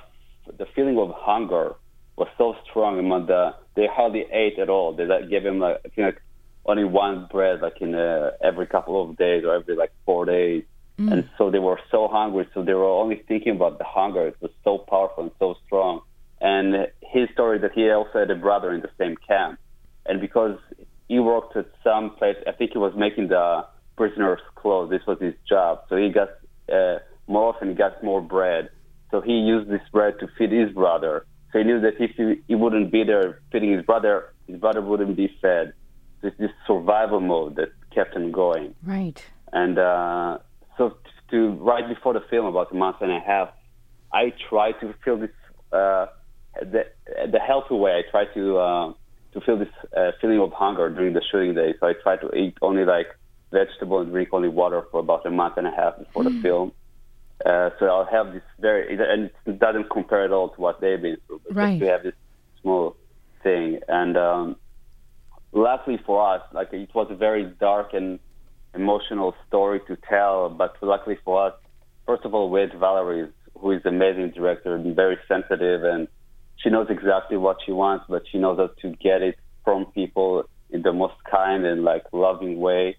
the 0.58 0.66
feeling 0.76 0.98
of 0.98 1.12
hunger 1.12 1.76
was 2.16 2.28
so 2.38 2.56
strong 2.70 3.00
among 3.00 3.28
the 3.28 3.56
they 3.76 3.88
hardly 3.88 4.26
ate 4.32 4.58
at 4.60 4.70
all. 4.70 4.94
They 4.94 5.06
like, 5.06 5.30
gave 5.30 5.46
him 5.46 5.60
like 5.60 5.82
I 5.86 5.90
think 5.90 6.06
like 6.06 6.22
only 6.66 6.84
one 6.86 7.28
bread 7.32 7.62
like 7.62 7.82
in 7.82 7.94
uh, 7.94 8.32
every 8.42 8.66
couple 8.66 9.02
of 9.04 9.18
days 9.18 9.44
or 9.44 9.56
every 9.56 9.76
like 9.76 9.92
four 10.06 10.26
days. 10.26 10.64
Mm. 11.00 11.12
And 11.12 11.30
so 11.38 11.52
they 11.52 11.60
were 11.60 11.80
so 11.92 12.08
hungry, 12.08 12.48
so 12.54 12.64
they 12.64 12.74
were 12.74 12.86
only 12.86 13.22
thinking 13.28 13.56
about 13.56 13.78
the 13.80 13.84
hunger. 13.84 14.28
It 14.28 14.38
was 14.40 14.52
so 14.64 14.78
powerful 14.78 15.24
and 15.24 15.32
so 15.40 15.58
strong. 15.66 16.02
And 16.46 16.88
his 17.02 17.28
story 17.34 17.58
that 17.58 17.72
he 17.74 17.90
also 17.90 18.20
had 18.20 18.30
a 18.30 18.36
brother 18.36 18.72
in 18.72 18.82
the 18.82 18.92
same 19.00 19.16
camp, 19.28 19.58
and 20.06 20.22
because 20.22 20.60
he 21.08 21.18
worked 21.20 21.58
at 21.58 21.66
some 21.84 22.12
place, 22.12 22.38
I 22.46 22.52
think 22.52 22.74
he 22.74 22.78
was 22.78 22.94
making 22.96 23.30
the 23.30 23.66
prisoners' 23.98 24.46
clothes. 24.54 24.92
This 24.92 25.02
was 25.08 25.18
his 25.20 25.34
job, 25.50 25.82
so 25.90 25.96
he 25.96 26.10
got 26.10 26.30
uh, 26.72 27.00
more 27.28 27.46
often 27.50 27.70
he 27.70 27.74
got 27.74 28.04
more 28.04 28.22
bread. 28.22 28.70
So 29.10 29.22
he 29.22 29.34
used 29.34 29.72
this 29.72 29.82
bread 29.92 30.20
to 30.20 30.28
feed 30.38 30.52
his 30.52 30.72
brother. 30.72 31.26
So 31.52 31.60
he 31.60 31.66
knew 31.66 31.82
that 31.82 31.96
if 32.00 32.12
he, 32.16 32.42
he 32.48 32.54
wouldn't 32.54 32.92
be 32.92 33.04
there 33.04 33.42
feeding 33.52 33.72
his 33.72 33.84
brother, 33.84 34.34
his 34.46 34.60
brother 34.60 34.82
wouldn't 34.82 35.16
be 35.16 35.30
fed 35.42 35.74
this, 36.22 36.34
this 36.38 36.52
survival 36.68 37.22
mode 37.22 37.56
that 37.56 37.70
kept 37.94 38.16
him 38.16 38.32
going. 38.32 38.76
Right. 38.84 39.24
And 39.52 39.80
uh, 39.80 40.38
so 40.78 40.98
to 41.32 41.52
right 41.54 41.88
before 41.88 42.14
the 42.14 42.24
film, 42.30 42.46
about 42.46 42.72
a 42.72 42.76
month 42.76 42.98
and 43.02 43.12
a 43.12 43.20
half, 43.20 43.50
I 44.14 44.34
tried 44.50 44.74
to 44.82 44.94
feel 45.04 45.18
this 45.18 45.32
uh, 45.72 46.08
the 46.62 46.86
the 47.32 47.40
healthy 47.40 47.76
way. 47.76 48.04
I 48.06 48.10
try 48.10 48.26
to 48.34 48.58
uh, 48.58 48.94
to 49.34 49.42
feel 49.42 49.58
this 49.58 49.68
uh, 49.96 50.12
feeling 50.22 50.40
of 50.40 50.52
hunger 50.54 50.90
during 50.90 51.14
the 51.14 51.22
shooting 51.32 51.54
day. 51.54 51.74
So 51.80 51.88
I 51.88 51.94
try 52.02 52.18
to 52.18 52.34
eat 52.36 52.58
only 52.62 52.86
like 52.86 53.08
vegetable 53.52 54.00
and 54.00 54.12
drink 54.12 54.30
only 54.32 54.50
water 54.50 54.84
for 54.92 55.00
about 55.00 55.26
a 55.26 55.32
month 55.32 55.58
and 55.58 55.68
a 55.68 55.72
half 55.72 55.98
before 55.98 56.24
mm. 56.24 56.36
the 56.36 56.42
film. 56.42 56.72
Uh, 57.46 57.70
so 57.80 57.86
I'll 57.86 58.06
have 58.06 58.34
this 58.34 58.44
very, 58.60 58.98
and 58.98 59.30
it 59.46 59.60
doesn't 59.60 59.90
compare 59.90 60.24
at 60.24 60.32
all 60.32 60.50
to 60.50 60.62
what 60.62 60.80
they've 60.80 61.02
been 61.02 61.18
through. 61.28 61.42
But 61.46 61.56
right. 61.56 61.80
We 61.80 61.88
have 61.88 62.04
this 62.04 62.14
small 62.62 62.96
thing, 63.44 63.80
and 63.88 64.16
um, 64.18 64.56
luckily 65.52 66.00
for 66.06 66.34
us, 66.34 66.42
like 66.54 66.72
it 66.72 66.90
was 66.96 67.08
a 67.12 67.16
very 67.16 67.46
dark 67.60 67.94
and 67.94 68.20
emotional 68.74 69.36
story 69.48 69.82
to 69.88 69.98
tell. 70.10 70.50
But 70.50 70.78
luckily 70.82 71.18
for 71.26 71.48
us, 71.48 71.54
first 72.06 72.24
of 72.24 72.34
all, 72.34 72.50
with 72.50 72.72
Valerie, 72.80 73.30
who 73.60 73.72
is 73.72 73.82
an 73.84 73.96
amazing 73.96 74.32
director 74.32 74.74
and 74.74 74.96
very 74.96 75.18
sensitive, 75.28 75.84
and 75.84 76.08
she 76.58 76.70
knows 76.70 76.88
exactly 76.90 77.38
what 77.38 77.58
she 77.66 77.72
wants, 77.72 78.06
but 78.08 78.24
she 78.32 78.38
knows 78.38 78.58
how 78.58 78.70
to 78.82 78.96
get 78.98 79.22
it 79.22 79.38
from 79.64 79.86
people 79.88 80.50
in 80.70 80.82
the 80.82 80.94
most 80.94 81.16
kind 81.30 81.66
and 81.66 81.84
like 81.84 82.04
loving 82.12 82.60
way. 82.60 82.98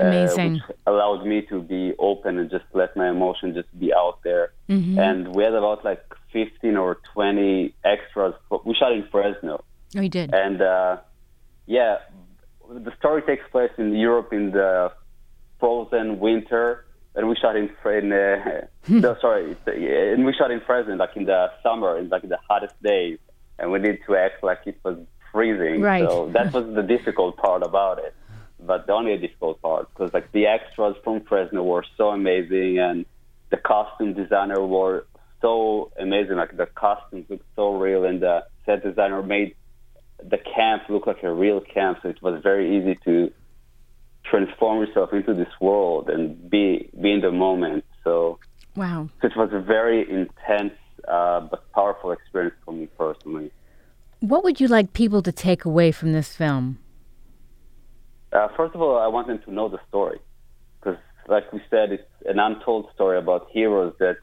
Uh, 0.00 0.06
amazing. 0.06 0.60
Uh, 0.60 0.66
which 0.66 0.76
allowed 0.86 1.24
me 1.24 1.42
to 1.42 1.62
be 1.62 1.94
open 1.98 2.38
and 2.38 2.50
just 2.50 2.64
let 2.72 2.96
my 2.96 3.08
emotion 3.08 3.54
just 3.54 3.78
be 3.78 3.92
out 3.94 4.18
there. 4.24 4.52
Mm-hmm. 4.68 4.98
And 4.98 5.34
we 5.34 5.44
had 5.44 5.54
about 5.54 5.84
like 5.84 6.02
15 6.32 6.76
or 6.76 6.98
20 7.12 7.74
extras. 7.84 8.34
We 8.64 8.74
shot 8.74 8.92
in 8.92 9.06
Fresno. 9.10 9.62
Oh, 9.96 10.00
you 10.00 10.08
did. 10.08 10.34
And 10.34 10.60
uh, 10.60 10.96
yeah, 11.66 11.98
the 12.68 12.92
story 12.98 13.22
takes 13.22 13.44
place 13.50 13.70
in 13.78 13.94
Europe 13.94 14.32
in 14.32 14.50
the 14.50 14.92
frozen 15.60 16.18
winter, 16.18 16.84
and 17.14 17.28
we 17.28 17.36
shot 17.36 17.56
in 17.56 17.70
in 17.86 18.12
uh, 18.12 18.66
no 18.88 19.16
sorry, 19.20 19.56
and 19.66 20.24
we 20.24 20.32
shot 20.32 20.50
in 20.50 20.60
Fresno 20.60 20.96
like 20.96 21.16
in 21.16 21.24
the 21.24 21.50
summer, 21.62 21.98
in 21.98 22.08
like 22.08 22.22
the 22.28 22.38
hottest 22.48 22.80
days, 22.82 23.18
and 23.58 23.70
we 23.70 23.78
need 23.78 24.00
to 24.06 24.16
act 24.16 24.42
like 24.42 24.60
it 24.66 24.78
was 24.84 24.98
freezing. 25.32 25.80
Right. 25.80 26.08
So 26.08 26.30
that 26.32 26.52
was 26.52 26.74
the 26.74 26.82
difficult 26.82 27.36
part 27.36 27.62
about 27.62 27.98
it. 27.98 28.14
But 28.60 28.86
the 28.86 28.92
only 28.92 29.16
difficult 29.18 29.60
part, 29.60 29.88
because 29.90 30.14
like 30.14 30.32
the 30.32 30.46
extras 30.46 30.96
from 31.04 31.20
Fresno 31.22 31.62
were 31.62 31.84
so 31.96 32.08
amazing, 32.10 32.78
and 32.78 33.04
the 33.50 33.58
costume 33.58 34.14
designer 34.14 34.64
were 34.64 35.06
so 35.40 35.92
amazing. 35.98 36.36
Like 36.36 36.56
the 36.56 36.66
costumes 36.66 37.26
looked 37.28 37.46
so 37.54 37.76
real, 37.76 38.04
and 38.04 38.22
the 38.22 38.46
set 38.64 38.82
designer 38.82 39.22
made 39.22 39.54
the 40.22 40.38
camp 40.38 40.84
look 40.88 41.06
like 41.06 41.22
a 41.22 41.32
real 41.32 41.60
camp. 41.60 41.98
So 42.02 42.08
it 42.08 42.22
was 42.22 42.42
very 42.42 42.78
easy 42.78 42.98
to 43.04 43.32
transform 44.24 44.80
yourself 44.80 45.12
into 45.12 45.34
this 45.34 45.48
world 45.60 46.08
and 46.08 46.50
be 46.50 46.90
be 47.00 47.12
in 47.12 47.20
the 47.20 47.30
moment. 47.30 47.84
So 48.02 48.38
wow, 48.76 49.08
so 49.20 49.26
it 49.28 49.36
was 49.36 49.50
a 49.52 49.60
very 49.60 50.08
intense 50.10 50.74
uh, 51.08 51.40
but 51.40 51.70
powerful 51.72 52.12
experience 52.12 52.54
for 52.64 52.72
me 52.72 52.86
personally. 52.98 53.50
What 54.20 54.44
would 54.44 54.60
you 54.60 54.68
like 54.68 54.92
people 54.92 55.22
to 55.22 55.32
take 55.32 55.64
away 55.64 55.92
from 55.92 56.12
this 56.12 56.34
film? 56.34 56.78
Uh, 58.32 58.48
first 58.56 58.74
of 58.74 58.80
all, 58.80 58.98
I 58.98 59.06
want 59.06 59.28
them 59.28 59.38
to 59.44 59.52
know 59.52 59.68
the 59.68 59.78
story 59.88 60.18
because, 60.80 60.98
like 61.28 61.52
we 61.52 61.60
said, 61.70 61.92
it's 61.92 62.02
an 62.26 62.38
untold 62.38 62.88
story 62.94 63.18
about 63.18 63.48
heroes 63.52 63.94
that 64.00 64.16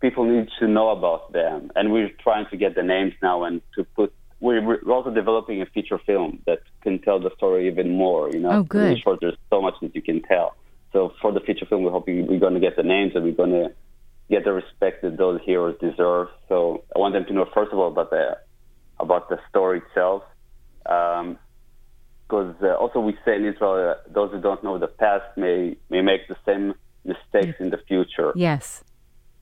people 0.00 0.24
need 0.24 0.48
to 0.60 0.68
know 0.68 0.90
about 0.90 1.32
them, 1.32 1.70
and 1.74 1.92
we're 1.92 2.10
trying 2.22 2.46
to 2.50 2.56
get 2.56 2.74
the 2.74 2.82
names 2.82 3.12
now 3.22 3.44
and 3.44 3.60
to 3.74 3.84
put. 3.84 4.12
We're, 4.40 4.80
also 4.90 5.10
developing 5.10 5.62
a 5.62 5.66
feature 5.66 5.98
film 5.98 6.40
that 6.46 6.60
can 6.82 7.00
tell 7.00 7.18
the 7.18 7.30
story 7.36 7.66
even 7.66 7.90
more. 7.90 8.30
You 8.30 8.40
know, 8.40 8.50
oh, 8.50 8.62
good. 8.62 8.92
In 8.92 8.98
short, 8.98 9.18
there's 9.20 9.36
so 9.50 9.60
much 9.60 9.74
that 9.82 9.94
you 9.94 10.02
can 10.02 10.22
tell. 10.22 10.54
So 10.92 11.12
for 11.20 11.32
the 11.32 11.40
feature 11.40 11.66
film, 11.66 11.82
we're 11.82 11.90
hoping 11.90 12.26
we're 12.26 12.38
going 12.38 12.54
to 12.54 12.60
get 12.60 12.76
the 12.76 12.82
names 12.82 13.12
and 13.14 13.24
we're 13.24 13.32
going 13.32 13.50
to 13.50 13.72
get 14.30 14.44
the 14.44 14.52
respect 14.52 15.02
that 15.02 15.16
those 15.16 15.40
heroes 15.44 15.76
deserve. 15.80 16.28
So 16.48 16.84
I 16.94 16.98
want 16.98 17.14
them 17.14 17.24
to 17.26 17.32
know 17.32 17.46
first 17.52 17.72
of 17.72 17.78
all 17.78 17.88
about 17.88 18.10
the 18.10 18.38
about 19.00 19.28
the 19.28 19.38
story 19.48 19.82
itself. 19.86 20.22
Um, 20.86 21.38
because 22.28 22.54
uh, 22.62 22.74
also 22.74 23.00
we 23.00 23.16
say 23.24 23.36
in 23.36 23.46
Israel, 23.46 23.94
uh, 23.96 24.12
those 24.12 24.30
who 24.30 24.40
don't 24.40 24.62
know 24.62 24.78
the 24.78 24.86
past 24.86 25.24
may 25.36 25.76
may 25.88 26.02
make 26.02 26.28
the 26.28 26.36
same 26.44 26.74
mistakes 27.04 27.56
in 27.58 27.70
the 27.70 27.78
future. 27.88 28.32
Yes. 28.36 28.84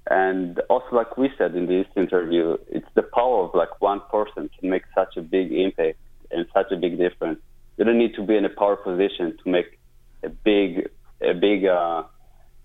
And 0.09 0.61
also, 0.71 0.87
like 0.93 1.17
we 1.17 1.31
said 1.37 1.55
in 1.57 1.67
this 1.67 1.87
interview, 1.97 2.57
it's 2.69 2.87
the 2.95 3.03
power 3.03 3.45
of 3.45 3.55
like 3.55 3.81
one 3.81 4.01
person 4.11 4.49
can 4.59 4.71
make 4.71 4.85
such 4.95 5.17
a 5.17 5.23
big 5.23 5.53
impact 5.53 5.99
and 6.31 6.47
such 6.55 6.71
a 6.71 6.77
big 6.77 6.97
difference. 6.97 7.41
You 7.77 7.85
don't 7.85 7.99
need 7.99 8.15
to 8.15 8.23
be 8.23 8.37
in 8.37 8.45
a 8.45 8.49
power 8.49 8.77
position 8.77 9.37
to 9.43 9.51
make 9.51 9.79
a 10.23 10.29
big, 10.29 10.89
a 11.21 11.35
big, 11.35 11.67
uh, 11.67 12.05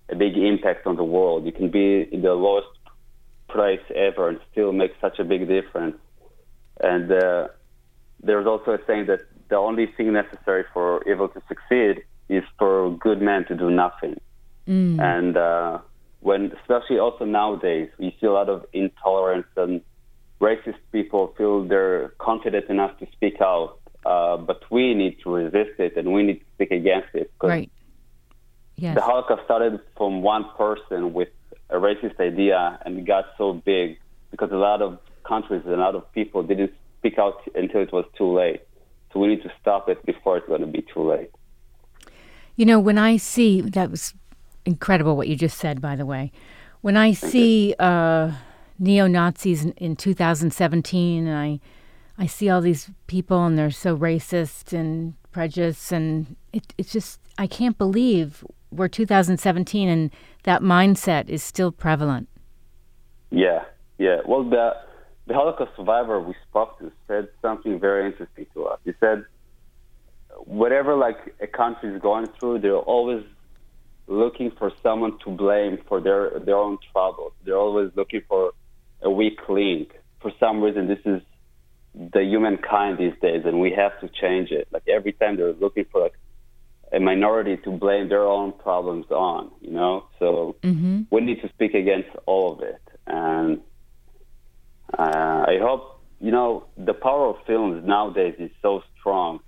a 0.08 0.14
big 0.14 0.36
impact 0.36 0.86
on 0.86 0.96
the 0.96 1.04
world. 1.04 1.44
You 1.44 1.52
can 1.52 1.70
be 1.70 2.02
in 2.12 2.22
the 2.22 2.34
lowest 2.34 2.68
place 3.48 3.82
ever 3.94 4.28
and 4.28 4.38
still 4.52 4.72
make 4.72 4.92
such 5.00 5.18
a 5.18 5.24
big 5.24 5.48
difference. 5.48 5.96
And 6.80 7.10
uh, 7.10 7.48
there's 8.22 8.46
also 8.46 8.72
a 8.72 8.78
saying 8.86 9.06
that 9.06 9.20
the 9.48 9.56
only 9.56 9.86
thing 9.86 10.12
necessary 10.12 10.64
for 10.72 11.06
evil 11.10 11.28
to 11.28 11.42
succeed 11.48 12.04
is 12.28 12.44
for 12.58 12.96
good 12.96 13.20
men 13.20 13.44
to 13.46 13.54
do 13.54 13.70
nothing. 13.70 14.18
Mm. 14.66 15.00
And 15.00 15.36
uh, 15.36 15.78
when, 16.22 16.52
especially 16.60 16.98
also 16.98 17.24
nowadays, 17.24 17.90
we 17.98 18.16
see 18.20 18.26
a 18.26 18.32
lot 18.32 18.48
of 18.48 18.64
intolerance 18.72 19.46
and 19.56 19.80
racist 20.40 20.78
people 20.92 21.34
feel 21.36 21.64
they're 21.64 22.08
confident 22.18 22.66
enough 22.68 22.96
to 23.00 23.06
speak 23.12 23.40
out. 23.40 23.78
Uh, 24.06 24.36
but 24.36 24.60
we 24.70 24.94
need 24.94 25.16
to 25.22 25.32
resist 25.32 25.78
it 25.78 25.96
and 25.96 26.12
we 26.12 26.22
need 26.22 26.40
to 26.40 26.46
speak 26.54 26.70
against 26.70 27.08
it. 27.14 27.30
Right. 27.42 27.70
Yes. 28.76 28.96
The 28.96 29.00
Holocaust 29.00 29.44
started 29.44 29.80
from 29.96 30.22
one 30.22 30.44
person 30.56 31.12
with 31.12 31.28
a 31.70 31.76
racist 31.76 32.18
idea 32.18 32.80
and 32.84 33.06
got 33.06 33.26
so 33.38 33.54
big 33.54 33.98
because 34.30 34.50
a 34.50 34.56
lot 34.56 34.82
of 34.82 34.98
countries 35.24 35.62
and 35.64 35.74
a 35.74 35.78
lot 35.78 35.94
of 35.94 36.10
people 36.12 36.42
didn't 36.42 36.72
speak 36.98 37.18
out 37.18 37.40
until 37.54 37.80
it 37.80 37.92
was 37.92 38.04
too 38.16 38.32
late. 38.32 38.62
So 39.12 39.20
we 39.20 39.28
need 39.28 39.42
to 39.42 39.52
stop 39.60 39.88
it 39.88 40.04
before 40.04 40.38
it's 40.38 40.46
going 40.46 40.62
to 40.62 40.66
be 40.66 40.82
too 40.82 41.08
late. 41.08 41.30
You 42.56 42.66
know, 42.66 42.80
when 42.80 42.98
I 42.98 43.16
see 43.16 43.60
that 43.60 43.90
was 43.90 44.14
incredible 44.64 45.16
what 45.16 45.28
you 45.28 45.36
just 45.36 45.58
said, 45.58 45.80
by 45.80 45.96
the 45.96 46.06
way. 46.06 46.32
When 46.80 46.96
I 46.96 47.12
Thank 47.12 47.32
see 47.32 47.74
uh, 47.78 48.32
neo 48.78 49.06
Nazis 49.06 49.64
in, 49.64 49.72
in 49.72 49.96
2017, 49.96 51.26
and 51.26 51.36
I 51.36 51.60
I 52.18 52.26
see 52.26 52.50
all 52.50 52.60
these 52.60 52.90
people 53.06 53.44
and 53.44 53.56
they're 53.56 53.70
so 53.70 53.96
racist 53.96 54.72
and 54.72 55.14
prejudiced, 55.32 55.92
and 55.92 56.36
it, 56.52 56.74
it's 56.76 56.92
just 56.92 57.20
I 57.38 57.46
can't 57.46 57.78
believe 57.78 58.44
we're 58.70 58.88
2017 58.88 59.88
and 59.88 60.10
that 60.44 60.62
mindset 60.62 61.28
is 61.28 61.42
still 61.42 61.70
prevalent. 61.70 62.28
Yeah, 63.30 63.64
yeah. 63.98 64.18
Well, 64.26 64.48
the 64.48 64.72
the 65.26 65.34
Holocaust 65.34 65.70
survivor 65.76 66.20
we 66.20 66.34
spoke 66.48 66.78
to 66.80 66.90
said 67.06 67.28
something 67.40 67.78
very 67.78 68.06
interesting 68.06 68.46
to 68.54 68.64
us. 68.66 68.80
He 68.84 68.92
said, 68.98 69.24
whatever 70.44 70.96
like 70.96 71.34
a 71.40 71.46
country 71.46 71.94
is 71.94 72.02
going 72.02 72.26
through, 72.38 72.60
they're 72.60 72.76
always 72.76 73.24
looking 74.12 74.50
for 74.58 74.72
someone 74.82 75.18
to 75.24 75.30
blame 75.30 75.78
for 75.88 76.00
their 76.00 76.38
their 76.40 76.56
own 76.56 76.78
troubles. 76.92 77.32
They're 77.44 77.56
always 77.56 77.90
looking 77.94 78.22
for 78.28 78.52
a 79.02 79.10
weak 79.10 79.40
link. 79.48 79.92
For 80.20 80.30
some 80.38 80.60
reason, 80.62 80.86
this 80.86 81.00
is 81.04 81.22
the 81.94 82.22
humankind 82.22 82.98
these 82.98 83.14
days, 83.20 83.42
and 83.44 83.60
we 83.60 83.72
have 83.72 83.98
to 84.00 84.08
change 84.08 84.50
it. 84.50 84.68
Like 84.70 84.84
every 84.88 85.12
time 85.12 85.36
they're 85.36 85.52
looking 85.52 85.84
for 85.90 86.00
like 86.00 86.14
a 86.92 87.00
minority 87.00 87.56
to 87.64 87.70
blame 87.70 88.08
their 88.08 88.26
own 88.26 88.52
problems 88.52 89.06
on, 89.10 89.50
you 89.60 89.70
know. 89.70 90.06
So 90.18 90.56
mm-hmm. 90.62 91.02
we 91.10 91.20
need 91.22 91.40
to 91.42 91.48
speak 91.48 91.74
against 91.74 92.10
all 92.26 92.52
of 92.52 92.60
it, 92.62 92.82
and 93.06 93.60
uh, 94.98 95.44
I 95.48 95.58
hope 95.60 96.00
you 96.20 96.30
know 96.30 96.66
the 96.76 96.94
power 96.94 97.28
of 97.28 97.36
films 97.46 97.82
nowadays 97.86 98.34
is 98.38 98.50
so 98.60 98.82
strong, 98.98 99.40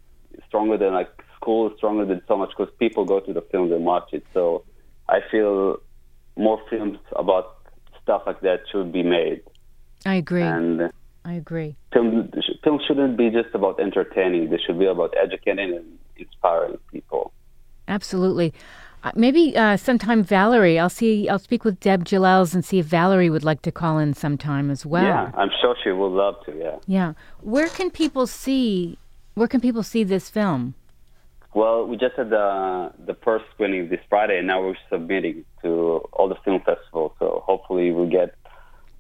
stronger 0.48 0.76
than 0.76 0.92
like 0.92 1.08
school, 1.44 1.70
stronger 1.76 2.06
than 2.06 2.22
so 2.26 2.36
much 2.36 2.50
because 2.56 2.72
people 2.78 3.04
go 3.04 3.20
to 3.20 3.32
the 3.32 3.42
films 3.52 3.70
and 3.70 3.84
watch 3.84 4.08
it. 4.12 4.24
So 4.32 4.64
I 5.08 5.18
feel 5.30 5.76
more 6.36 6.58
films 6.70 6.98
about 7.14 7.58
stuff 8.02 8.22
like 8.26 8.40
that 8.40 8.60
should 8.72 8.92
be 8.92 9.02
made. 9.02 9.42
I 10.06 10.14
agree. 10.14 10.42
And 10.42 10.90
I 11.24 11.34
agree. 11.34 11.76
Film, 11.92 12.30
film 12.62 12.80
shouldn't 12.86 13.16
be 13.16 13.30
just 13.30 13.54
about 13.54 13.78
entertaining. 13.78 14.50
They 14.50 14.58
should 14.58 14.78
be 14.78 14.86
about 14.86 15.14
educating 15.22 15.74
and 15.74 15.98
inspiring 16.16 16.78
people. 16.90 17.32
Absolutely. 17.88 18.54
Uh, 19.02 19.12
maybe 19.14 19.54
uh, 19.54 19.76
sometime 19.76 20.24
Valerie. 20.24 20.78
I'll 20.78 20.88
see. 20.88 21.28
I'll 21.28 21.38
speak 21.38 21.62
with 21.62 21.78
Deb 21.78 22.06
Jalels 22.06 22.54
and 22.54 22.64
see 22.64 22.78
if 22.78 22.86
Valerie 22.86 23.28
would 23.28 23.44
like 23.44 23.60
to 23.62 23.72
call 23.72 23.98
in 23.98 24.14
sometime 24.14 24.70
as 24.70 24.86
well. 24.86 25.04
Yeah, 25.04 25.30
I'm 25.34 25.50
sure 25.60 25.76
she 25.84 25.90
would 25.90 26.12
love 26.12 26.36
to. 26.46 26.56
Yeah. 26.56 26.78
Yeah. 26.86 27.12
Where 27.42 27.68
can 27.68 27.90
people 27.90 28.26
see? 28.26 28.96
Where 29.34 29.48
can 29.48 29.60
people 29.60 29.82
see 29.82 30.04
this 30.04 30.30
film? 30.30 30.74
Well, 31.54 31.86
we 31.86 31.96
just 31.96 32.16
had 32.16 32.30
the 32.30 32.92
the 33.06 33.14
first 33.24 33.44
screening 33.54 33.88
this 33.88 34.00
Friday, 34.08 34.38
and 34.38 34.46
now 34.48 34.60
we're 34.60 34.76
submitting 34.90 35.44
to 35.62 36.02
all 36.12 36.28
the 36.28 36.34
film 36.44 36.60
festivals. 36.60 37.12
So 37.20 37.44
hopefully, 37.46 37.92
we'll 37.92 38.10
get 38.10 38.34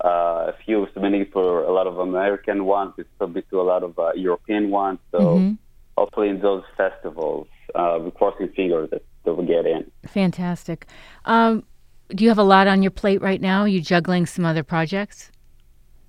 uh, 0.04 0.52
a 0.52 0.54
few 0.64 0.86
submitting 0.94 1.26
for 1.32 1.64
a 1.64 1.72
lot 1.72 1.88
of 1.88 1.98
American 1.98 2.64
ones. 2.64 2.94
We 2.96 3.04
submit 3.18 3.50
to 3.50 3.60
a 3.60 3.66
lot 3.72 3.82
of 3.82 3.98
uh, 3.98 4.12
European 4.14 4.70
ones. 4.70 5.00
So 5.10 5.18
mm-hmm. 5.18 5.52
hopefully, 5.98 6.28
in 6.28 6.40
those 6.40 6.62
festivals, 6.76 7.48
uh, 7.74 7.98
we're 8.00 8.12
crossing 8.12 8.48
fingers 8.50 8.90
that 8.90 9.02
they 9.24 9.32
will 9.32 9.46
get 9.46 9.66
in. 9.66 9.90
Fantastic. 10.06 10.86
Um, 11.24 11.64
do 12.10 12.22
you 12.22 12.30
have 12.30 12.38
a 12.38 12.44
lot 12.44 12.68
on 12.68 12.82
your 12.82 12.92
plate 12.92 13.20
right 13.20 13.40
now? 13.40 13.62
Are 13.62 13.68
you 13.68 13.80
juggling 13.80 14.26
some 14.26 14.44
other 14.44 14.62
projects? 14.62 15.32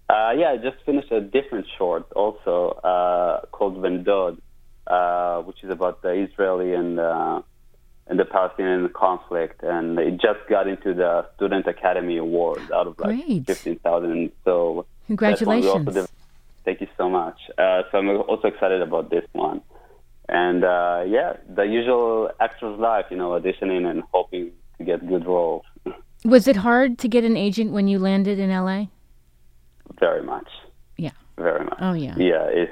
Uh, 0.10 0.32
yeah, 0.38 0.52
I 0.52 0.58
just 0.58 0.78
finished 0.86 1.12
a 1.12 1.22
different 1.22 1.66
short 1.78 2.12
also 2.12 2.80
uh, 2.84 3.46
called 3.48 3.78
Vendod, 3.78 4.40
uh, 4.88 5.42
which 5.42 5.64
is 5.64 5.70
about 5.70 6.02
the 6.02 6.12
Israeli 6.12 6.74
and 6.74 7.00
uh, 7.00 7.42
and 8.08 8.20
the 8.20 8.26
Palestinian 8.26 8.90
conflict, 8.90 9.64
and 9.64 9.98
it 10.00 10.14
just 10.22 10.40
got 10.50 10.68
into 10.68 10.94
the 10.94 11.26
Student 11.36 11.68
Academy 11.68 12.18
Award 12.18 12.62
out 12.72 12.88
of 12.88 13.00
like 13.00 13.26
Great. 13.26 13.46
fifteen 13.48 13.80
thousand. 13.80 14.32
So 14.44 14.86
congratulations! 15.08 16.08
Thank 16.64 16.82
you 16.82 16.88
so 16.98 17.10
much. 17.10 17.38
Uh, 17.58 17.84
so 17.92 17.98
I'm 18.00 18.10
also 18.10 18.48
excited 18.48 18.82
about 18.82 19.10
this 19.10 19.26
one, 19.34 19.62
and 20.30 20.64
uh, 20.64 21.04
yeah, 21.08 21.38
the 21.48 21.64
usual 21.64 22.32
actor's 22.40 22.80
life, 22.80 23.06
you 23.10 23.18
know, 23.18 23.30
auditioning 23.32 23.90
and 23.90 24.04
hoping 24.12 24.52
to 24.78 24.84
get 24.84 25.08
good 25.08 25.26
roles. 25.26 25.64
Was 26.26 26.48
it 26.48 26.56
hard 26.56 26.98
to 27.00 27.08
get 27.08 27.24
an 27.24 27.38
agent 27.38 27.72
when 27.72 27.88
you 27.88 28.00
landed 28.00 28.40
in 28.40 28.50
LA? 28.50 28.86
Very 30.00 30.24
much. 30.24 30.48
Yeah. 30.98 31.12
Very 31.38 31.64
much. 31.66 31.78
Oh 31.80 31.94
yeah. 31.94 32.16
Yeah, 32.18 32.46
it, 32.50 32.70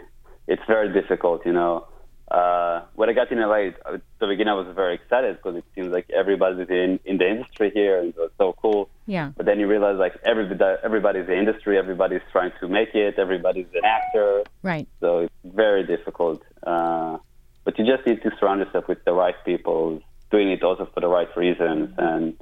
it's 0.48 0.62
very 0.68 0.92
difficult, 0.92 1.46
you 1.46 1.54
know. 1.54 1.86
Uh, 2.34 2.82
when 2.96 3.10
I 3.10 3.14
got 3.14 3.32
in 3.32 3.40
LA, 3.40 3.68
at 3.68 4.02
the 4.20 4.28
beginning 4.28 4.48
I 4.48 4.56
was 4.56 4.74
very 4.76 4.96
excited 4.96 5.38
because 5.38 5.56
it 5.56 5.66
seems 5.76 5.94
like 5.94 6.10
everybody's 6.10 6.68
in, 6.68 7.00
in 7.06 7.20
the 7.20 7.30
industry 7.30 7.70
here 7.72 8.00
and 8.00 8.10
it 8.10 8.18
was 8.18 8.32
so 8.40 8.56
cool. 8.60 8.90
Yeah. 9.06 9.32
But 9.38 9.46
then 9.46 9.60
you 9.60 9.68
realize 9.68 9.98
like 10.00 10.16
everybody, 10.26 10.64
everybody's 10.84 11.26
in 11.26 11.28
the 11.28 11.38
industry, 11.38 11.78
everybody's 11.78 12.24
trying 12.32 12.52
to 12.60 12.68
make 12.68 12.96
it, 12.96 13.20
everybody's 13.20 13.68
an 13.76 13.86
actor. 13.86 14.44
Right. 14.64 14.88
So 15.00 15.20
it's 15.20 15.34
very 15.44 15.86
difficult. 15.86 16.42
Uh, 16.66 17.20
but 17.66 17.78
you 17.78 17.86
just 17.86 18.08
need 18.08 18.24
to 18.24 18.32
surround 18.40 18.62
yourself 18.62 18.88
with 18.88 19.06
the 19.06 19.14
right 19.14 19.36
people, 19.46 20.02
doing 20.32 20.50
it 20.50 20.64
also 20.64 20.90
for 20.92 21.02
the 21.02 21.08
right 21.08 21.30
reasons, 21.38 21.94
and 22.00 22.36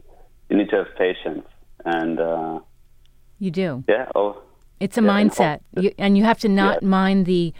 you 0.49 0.55
need 0.57 0.69
to 0.69 0.77
have 0.77 0.95
patience. 0.97 1.45
And 1.83 2.17
uh, 2.17 2.59
you 3.39 3.51
do. 3.51 3.83
Yeah. 3.89 4.07
Oh. 4.15 4.41
It's 4.79 4.97
a 4.97 5.01
yeah, 5.01 5.09
mindset, 5.09 5.59
and, 5.75 5.83
you, 5.83 5.91
and 5.99 6.17
you 6.17 6.23
have 6.23 6.39
to 6.39 6.49
not 6.49 6.81
mind 6.81 7.27
the 7.27 7.53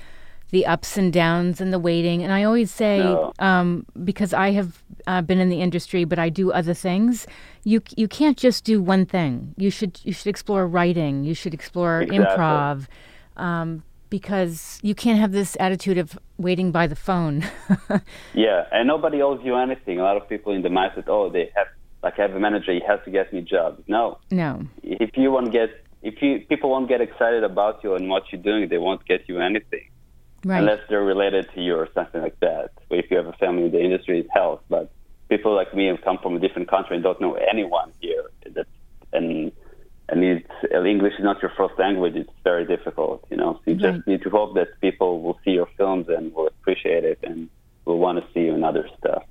the 0.51 0.65
ups 0.65 0.98
and 0.98 1.12
downs 1.12 1.60
and 1.60 1.74
the 1.74 1.79
waiting. 1.79 2.24
And 2.24 2.31
I 2.31 2.43
always 2.43 2.72
say, 2.72 3.00
no. 3.00 3.34
um, 3.39 3.86
because 4.03 4.34
I 4.34 4.51
have 4.51 4.84
uh, 5.08 5.22
been 5.22 5.39
in 5.39 5.50
the 5.50 5.62
industry, 5.62 6.03
but 6.03 6.20
I 6.20 6.29
do 6.29 6.51
other 6.51 6.74
things. 6.74 7.25
You 7.63 7.81
you 7.96 8.08
can't 8.08 8.38
just 8.38 8.63
do 8.63 8.81
one 8.81 9.05
thing. 9.05 9.55
You 9.58 9.72
should 9.72 10.00
you 10.03 10.13
should 10.13 10.27
explore 10.27 10.67
writing. 10.67 11.24
You 11.24 11.34
should 11.34 11.53
explore 11.53 12.01
exactly. 12.01 12.25
improv. 12.25 12.88
Um, 13.38 13.84
because 14.10 14.77
you 14.84 14.93
can't 14.93 15.20
have 15.20 15.31
this 15.31 15.55
attitude 15.58 15.98
of 15.98 16.20
waiting 16.38 16.70
by 16.72 16.86
the 16.86 16.98
phone. 16.98 17.50
yeah, 18.34 18.65
and 18.70 18.86
nobody 18.86 19.22
owes 19.22 19.39
you 19.41 19.55
anything. 19.55 20.00
A 20.00 20.03
lot 20.03 20.17
of 20.17 20.27
people 20.27 20.51
in 20.51 20.63
the 20.63 20.70
mindset, 20.70 21.05
oh, 21.08 21.29
they 21.29 21.50
have 21.55 21.67
like 22.03 22.20
I 22.20 22.24
have 22.24 22.36
a 22.36 22.39
manager, 22.39 22.74
he 22.74 22.81
has 22.88 23.00
to 23.05 23.12
get 23.12 23.31
me 23.31 23.39
a 23.39 23.41
job. 23.41 23.81
No, 23.88 24.20
no. 24.29 24.67
If 24.84 25.12
you 25.15 25.31
won't 25.31 25.51
get, 25.51 25.70
if 26.01 26.22
you 26.22 26.43
people 26.50 26.70
won't 26.70 26.89
get 26.89 27.00
excited 27.00 27.43
about 27.43 27.84
you 27.84 27.96
and 27.96 28.10
what 28.10 28.24
you're 28.31 28.41
doing, 28.41 28.67
they 28.70 28.77
won't 28.77 29.05
get 29.05 29.29
you 29.29 29.39
anything. 29.39 29.88
Right. 30.43 30.60
Unless 30.60 30.81
they're 30.89 31.03
related 31.03 31.50
to 31.53 31.62
you 31.62 31.75
or 31.75 31.88
something 31.93 32.21
like 32.21 32.39
that. 32.39 32.71
If 32.89 33.12
you 33.12 33.17
have 33.17 33.27
a 33.27 33.33
family 33.33 33.65
in 33.65 33.71
the 33.71 33.79
industry, 33.79 34.19
it 34.19 34.27
helps. 34.33 34.63
But 34.69 34.91
people 35.29 35.53
like 35.53 35.74
me 35.75 35.86
have 35.88 36.01
come 36.01 36.17
from 36.17 36.36
a 36.36 36.39
different 36.39 36.67
country 36.67 36.95
and 36.95 37.03
don't 37.03 37.21
know 37.21 37.36
anyone 37.36 37.91
here. 38.01 38.24
That, 38.55 38.67
and 39.13 39.51
and 40.10 40.24
it's, 40.24 40.50
English 40.74 41.13
is 41.17 41.24
not 41.24 41.41
your 41.41 41.51
first 41.55 41.79
language. 41.79 42.15
It's 42.15 42.29
very 42.43 42.65
difficult, 42.65 43.25
you 43.29 43.38
know. 43.38 43.60
So 43.63 43.71
you 43.71 43.74
right. 43.75 43.95
just 43.95 44.07
need 44.07 44.21
to 44.24 44.29
hope 44.29 44.55
that 44.55 44.67
people 44.81 45.21
will 45.21 45.39
see 45.45 45.51
your 45.51 45.69
films 45.77 46.07
and 46.10 46.33
will 46.33 46.48
appreciate 46.48 47.05
it 47.05 47.19
and 47.24 47.50
will 47.86 48.00
want 48.00 48.19
to 48.19 48.33
see 48.33 48.41
you 48.41 48.53
in 48.53 48.63
other 48.63 48.89
stuff. 49.00 49.24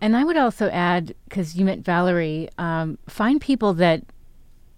And 0.00 0.16
I 0.16 0.22
would 0.22 0.36
also 0.36 0.68
add, 0.68 1.14
because 1.28 1.56
you 1.56 1.64
met 1.64 1.80
Valerie, 1.80 2.48
um, 2.56 2.98
find 3.08 3.40
people 3.40 3.74
that 3.74 4.04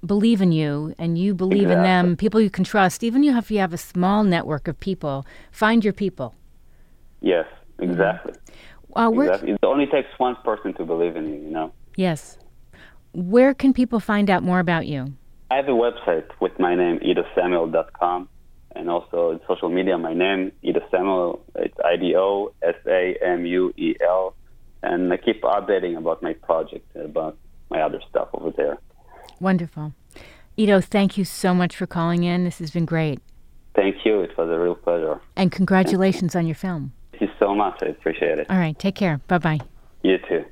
believe 0.05 0.41
in 0.41 0.53
you 0.53 0.95
and 0.99 1.19
you 1.19 1.35
believe 1.35 1.65
exactly. 1.65 1.77
in 1.77 1.83
them, 1.83 2.17
people 2.17 2.41
you 2.41 2.51
can 2.51 2.65
trust. 2.65 3.03
Even 3.03 3.25
if 3.25 3.51
you 3.51 3.59
have 3.59 3.73
a 3.73 3.79
small 3.79 4.25
network 4.25 4.69
of 4.69 4.79
people, 4.81 5.27
find 5.51 5.85
your 5.85 5.93
people. 5.93 6.35
Yes, 7.21 7.47
exactly. 7.79 8.33
Uh, 8.97 9.11
exactly. 9.13 9.53
It 9.53 9.65
only 9.65 9.87
takes 9.87 10.09
one 10.19 10.37
person 10.45 10.75
to 10.75 10.85
believe 10.85 11.17
in 11.17 11.29
you, 11.29 11.35
you 11.35 11.51
know. 11.51 11.73
Yes. 11.97 12.39
Where 13.13 13.55
can 13.55 13.73
people 13.73 14.01
find 14.01 14.31
out 14.31 14.43
more 14.43 14.61
about 14.61 14.87
you? 14.87 15.15
I 15.51 15.57
have 15.57 15.69
a 15.69 15.73
website 15.73 16.29
with 16.41 16.59
my 16.59 16.75
name, 16.77 17.01
idosamuel.com, 17.01 18.29
and 18.77 18.89
also 18.89 19.33
in 19.33 19.41
social 19.49 19.69
media, 19.69 19.99
my 19.99 20.15
name, 20.15 20.53
Ido 20.63 20.81
Samuel. 20.91 21.45
It's 21.57 21.75
I 21.85 21.97
D 21.97 22.15
O 22.17 22.53
S 22.63 22.77
A 22.87 23.17
M 23.21 23.45
U 23.45 23.75
E 23.77 23.97
L. 24.01 24.35
And 24.83 25.13
I 25.13 25.17
keep 25.17 25.43
updating 25.43 25.99
about 25.99 26.23
my 26.23 26.35
project, 26.35 26.87
about 26.97 27.37
my 27.69 27.83
other 27.83 28.01
stuff 28.09 28.29
over 28.33 28.51
there. 28.51 28.79
Wonderful. 29.41 29.95
Ido, 30.57 30.81
thank 30.81 31.17
you 31.17 31.25
so 31.25 31.55
much 31.55 31.75
for 31.77 31.87
calling 31.87 32.25
in. 32.25 32.45
This 32.45 32.59
has 32.59 32.71
been 32.71 32.85
great. 32.85 33.21
Thank 33.75 34.05
you. 34.05 34.21
It 34.21 34.37
was 34.37 34.49
a 34.51 34.59
real 34.59 34.75
pleasure. 34.75 35.21
And 35.37 35.51
congratulations 35.51 36.37
on 36.37 36.47
your 36.47 36.57
film. 36.57 36.93
Thank 37.13 37.23
you 37.23 37.29
so 37.39 37.55
much. 37.55 37.79
I 37.83 37.87
appreciate 37.87 38.39
it. 38.39 38.51
All 38.51 38.59
right. 38.59 38.79
Take 38.79 38.95
care. 38.97 39.21
Bye 39.29 39.39
bye. 39.39 39.61
You 40.03 40.19
too. 40.29 40.45